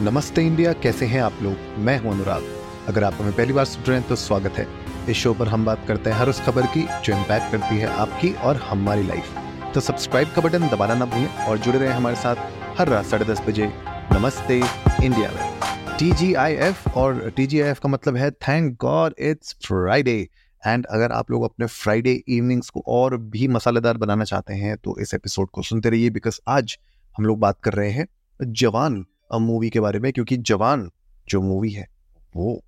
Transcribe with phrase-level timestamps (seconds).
[0.00, 1.56] नमस्ते इंडिया, कैसे हैं आप लोग?
[1.78, 2.44] मैं हूँ अनुराग।
[2.88, 4.66] अगर आप हमें पहली बार सुन रहे हैं तो स्वागत है।
[5.10, 7.86] इस शो पर हम बात करते हैं हर उस खबर की, जो इम्पैक्ट करती है
[7.86, 12.16] आपकी और हमारी लाइफ तो सब्सक्राइब का बटन दबाना ना भूलें और जुड़े रहें हमारे
[12.16, 12.36] साथ
[12.78, 13.70] हर रात साढ़े दस बजे
[14.12, 14.56] नमस्ते
[15.04, 20.18] इंडिया में। टीजीआईएफ और TGIF का मतलब है thank God it's Friday
[20.66, 24.98] and अगर आप लोग अपने फ्राइडे इवनिंग्स को और भी मसालेदार बनाना चाहते हैं तो
[24.98, 26.78] इस एपिसोड को सुनते रहिए बिकॉज़ आज
[27.18, 28.06] हम लोग बात कर रहे हैं
[28.42, 29.04] जवान
[29.38, 30.90] मूवी के बारे में, क्योंकि जवान
[31.28, 31.88] जो मूवी है,
[32.36, 32.62] वो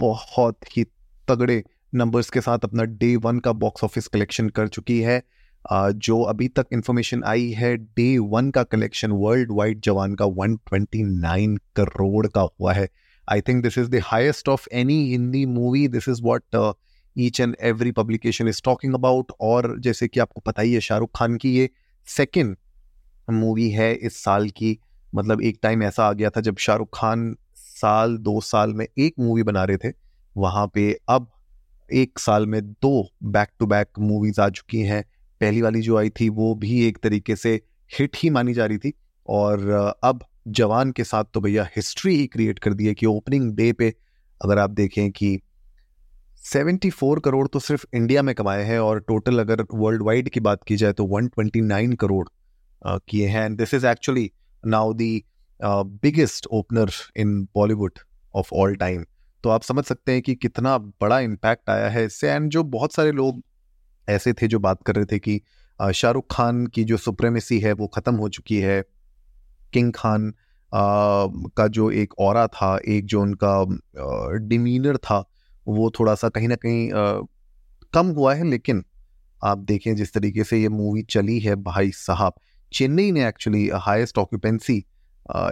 [0.00, 0.84] बहुत ही
[1.28, 1.62] तगड़े
[1.94, 5.22] नंबर्स के साथ अपना डे वन का बॉक्स ऑफ़िस कलेक्शन कर चुकी है।
[5.64, 11.56] जो अभी तक इंफॉर्मेशन आई है डे वन का कलेक्शन वर्ल्ड वाइड जवान का 129
[11.76, 12.88] करोड़ का हुआ है।
[13.28, 16.74] I think this is the highest of any Hindi movie this is what
[17.16, 21.10] each and every publication is talking about और जैसे कि आपको पता ही है शाहरुख
[21.16, 21.68] खान की ये
[22.08, 22.56] सेकेंड
[23.28, 24.78] मूवी है इस साल की।
[25.16, 29.14] मतलब एक टाइम ऐसा आ गया था जब शाहरुख खान साल, दो साल में एक
[29.20, 29.92] मूवी बना रहे थे,
[30.36, 31.30] वहाँ पे अब
[31.92, 35.04] एक साल में दो बैक टू बैक मूवीज़ आ चुकी हैं।
[35.40, 38.78] पहली वाली जो आई थी, वो भी एक तरीके से हिट ही मानी जा रही
[38.78, 38.92] थी।
[39.28, 39.70] और
[40.04, 43.72] अब जवान के साथ तो भैया हिस्ट्री ही क्रिएट कर दी है कि ओपनिंग डे
[43.72, 43.94] पे
[44.44, 45.40] अगर आप देखें कि
[46.44, 50.64] 74 करोड़ तो सिर्फ़ इंडिया में कमाए हैं और टोटल अगर वर्ल्ड वाइड की बात
[50.64, 52.28] की जाए तो 129 करोड़
[52.86, 54.30] किए हैं। And this is actually
[54.66, 55.24] now the
[55.64, 57.92] biggest opener in Bollywood
[58.34, 59.04] of all time
[59.42, 62.92] तो आप समझ सकते हैं कि कितना बड़ा इम्पैक्ट आया है इससे एंड जो बहुत
[62.92, 63.42] सारे लोग
[64.08, 65.40] ऐसे थे जो बात कर रहे थे कि
[65.94, 68.84] शाहरुख खान की जो सुप्रेमेसी है वो ख़त्म हो चुकी है।
[69.72, 71.26] किंग खान आ,
[71.56, 73.64] का जो एक और था एक जो उनका
[74.38, 75.30] डिमीनर था
[75.68, 77.20] वो थोड़ा सा कहीं ना कहीं आ,
[77.92, 78.84] कम हुआ है लेकिन
[79.44, 82.32] आप देखें जिस तरीके से ये मूवी चली है भाई साहब
[82.72, 84.84] चेन्नई ने एक्चुअली हाईएस्ट ऑक्यूपेंसी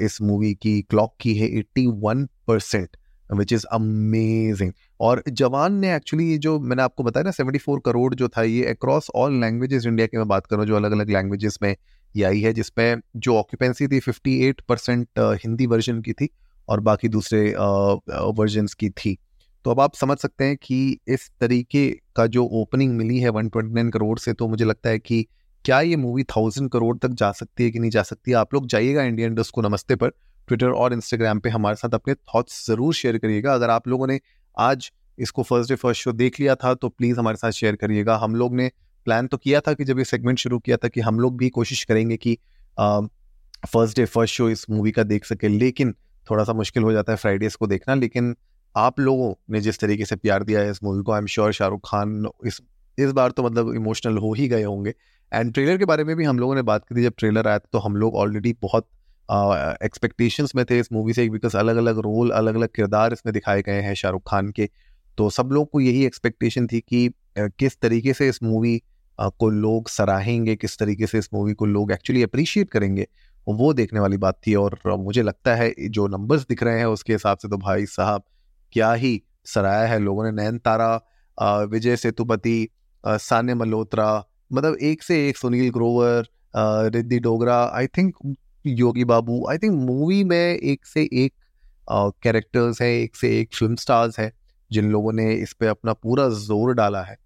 [0.00, 2.96] इस मूवी की क्लॉक की है 81 परसेंट
[3.32, 8.14] विच इज़ अमेजिंग और जवान ने एक्चुअली ये जो मैंने आपको बताया ना 74 करोड़
[8.14, 11.58] जो था ये अक्रॉस ऑल लैंग्वेजेस इंडिया की मैं बात करूँ जो अलग अलग लैंग्वेजेस
[11.62, 11.76] में
[12.16, 15.08] ये आई है, जिसमें जो ऑक्यूपेंसी थी 58 परसेंट
[15.44, 16.28] हिंदी वर्जन की थी
[16.68, 17.54] और बाकी दूसरे
[18.32, 19.16] वर्जन्स की थी।
[19.64, 23.90] तो अब आप समझ सकते हैं कि इस तरीके का जो ओपनिंग मिली है 129
[23.90, 25.26] करोड़ से तो मुझे लगता है कि
[25.64, 28.30] क्या ये मूवी थाउज़ेंड करोड़ तक जा सकती है कि नहीं जा सकती?
[28.30, 30.08] है आप लोग जाइएगा इंडियन डस्ट को नमस्ते पर
[30.48, 34.18] ट्विटर और इंस्टाग्राम पे हमारे साथ अपने थॉट्स ज़रूर शेयर करिएगा। अगर आप लोगों ने
[34.56, 38.16] आज इसको फ़र्स्ट डे फ़र्स्ट शो देख लिया था तो प्लीज़ हमारे साथ शेयर करिएगा।
[38.16, 38.70] हम लोग ने
[39.06, 41.48] प्लान तो किया था कि जब ये सेगमेंट शुरू किया था कि हम लोग भी
[41.50, 42.36] कोशिश करेंगे कि
[42.78, 45.94] फ़र्स्ट डे फ़र्स्ट शो इस मूवी का देख सके। लेकिन
[46.26, 48.34] थोड़ा सा मुश्किल हो जाता है फ्राइडेज को देखना। लेकिन
[48.74, 51.52] आप लोगों ने जिस तरीके से प्यार दिया है इस मूवी को I am sure
[51.52, 52.60] Shahrukh Khan इस
[53.00, 54.94] इस बार तो मतलब इमोशनल हो ही गए होंगे।
[55.32, 57.58] एंड ट्रेलर के बारे में भी हम लोगों ने बात की थी, जब ट्रेलर आया
[57.58, 58.88] था तो हम लोग ऑलरेडी बहुत
[59.84, 63.62] एक्सपेक्टेशंस में थे इस मूवी से बिकॉज़ अलग अलग रोल अलग अलग किरदार इसमें दिखाए
[63.62, 64.68] गए हैं शाहरुख खान के।
[65.18, 68.80] तो सब लोग को यही एक्सपेक्टेशन थी कि किस तरीके से इस मूवी
[69.18, 73.06] को लोग सराहेंगे, किस तरीके से इस मूवी को लोग एक्चुअली अप्रिशिएट करेंगे,
[73.46, 77.12] वो देखने वाली बात थी। और मुझे लगता है जो नंबर्स दिख रहे हैं उसके
[77.12, 78.22] हिसाब से तो भाई साहब,
[78.72, 80.94] क्या ही सराहा है लोगों ने। नयन तारा
[81.64, 82.68] विजय सेतुपति
[83.06, 86.26] सान्य मल्होत्रा मतलब एक से एक Sunil Grover
[86.94, 91.32] Riddhi Dogra I think Yogi Babu I think movie में एक से एक
[92.22, 94.32] कैरेक्टर्स है एक से एक फ़िल्म स्टार्स है
[94.72, 97.16] जिन लोगों ने इस पर अपना पूरा ज़ोर डाला है।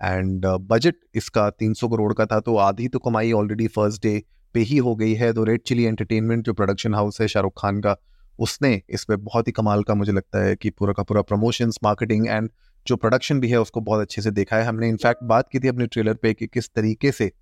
[0.00, 4.22] एंड बजट uh, इसका 300 करोड़ का था तो आधी तो कमाई ऑलरेडी फ़र्स्ट डे
[4.54, 7.80] पे ही हो गई है। तो रेड चिली एंटरटेनमेंट जो प्रोडक्शन हाउस है शाहरुख खान
[7.80, 7.96] का
[8.38, 11.78] उसने इस पर बहुत ही कमाल का मुझे लगता है कि पूरा का पूरा प्रमोशंस
[11.84, 12.50] मार्केटिंग एंड
[12.86, 15.68] जो प्रोडक्शन भी है, उसको बहुत अच्छे से देखा है। हमने इनफैक्ट बात की थी
[15.68, 17.32] अपने ट्रेलर पे कि किस तरीके से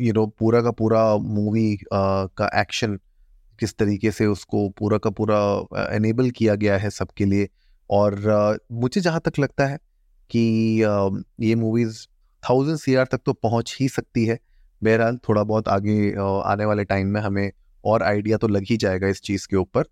[0.00, 2.98] यू नो पूरा का पूरा मूवी का एक्शन
[3.58, 5.38] किस तरीके से उसको पूरा का पूरा
[5.86, 7.48] एनेबल किया गया है सबके लिए।
[7.90, 9.78] और मुझे जहाँ तक लगता है
[10.30, 10.40] कि
[11.40, 12.06] ये मूवीज़
[12.42, 14.38] थाउज़ेंड सी तक तो पहुँच ही सकती है।
[14.82, 16.10] बहरहाल, थोड़ा बहुत आगे
[16.42, 17.50] आने वाले टाइम में हमें
[17.84, 19.84] और आइडिया तो लग ही जाएगा इस चीज़ के ऊपर।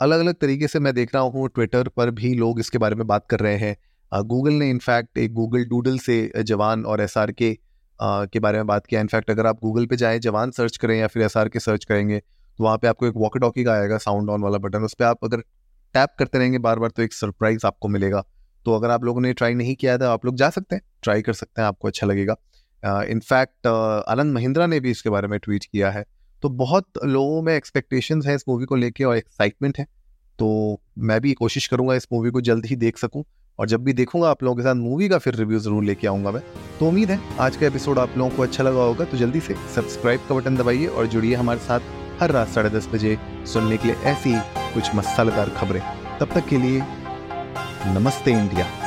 [0.00, 3.06] अलग अलग तरीके से मैं देख रहा हूँ ट्विटर पर भी लोग इसके बारे में
[3.06, 3.76] बात कर रहे हैं।
[4.12, 7.56] गूगल ने इनफैक्ट एक गूगल डूडल से जवान और एस के
[7.98, 11.06] के बारे में बात किया। इनफैक्ट अगर आप गूगल पे जाएँ, जवान सर्च करें या
[11.06, 13.98] फिर एस आर के सर्च करेंगे तो वहाँ पे आपको एक वॉकी टॉकी का आएगा
[13.98, 15.40] साउंड ऑन वाला बटन उस पर आप अगर
[15.94, 18.22] टैप करते रहेंगे बार बार तो एक सरप्राइज़ आपको मिलेगा।
[18.66, 21.22] तो अगर आप लोगों ने ट्राई नहीं किया था, आप लोग जा सकते हैं ट्राई
[21.22, 22.36] कर सकते हैं, आपको अच्छा लगेगा।
[23.04, 26.04] इनफैक्ट आनंद महिंद्रा ने भी इसके बारे में ट्वीट किया है।
[26.44, 29.86] तो बहुत लोगों में एक्सपेक्टेशन है इस मूवी को लेके और एक्साइटमेंट है।
[30.38, 33.24] तो मैं भी कोशिश करूँगा इस मूवी को जल्द ही देख सकूँ
[33.58, 36.30] और जब भी देखूँगा आप लोगों के साथ मूवी का फिर रिव्यू ज़रूर लेके आऊँगा
[36.30, 36.42] मैं।
[36.78, 39.54] तो उम्मीद है आज का एपिसोड आप लोगों को अच्छा लगा होगा तो जल्दी से
[39.74, 43.16] सब्सक्राइब का बटन दबाइए और जुड़िए हमारे साथ हर रात साढ़े दस बजे
[43.52, 44.34] सुनने के लिए ऐसी
[44.74, 45.82] कुछ मसालेदार खबरें।
[46.20, 46.82] तब तक के लिए
[47.94, 48.83] नमस्ते इंडिया।